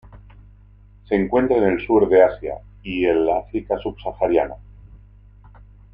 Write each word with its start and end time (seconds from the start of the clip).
Se 1.07 1.13
encuentra 1.13 1.57
en 1.57 1.63
el 1.65 1.85
sur 1.85 2.09
de 2.09 2.23
Asia 2.23 2.55
y 2.81 3.05
el 3.05 3.29
África 3.29 3.77
subsahariana. 3.77 4.55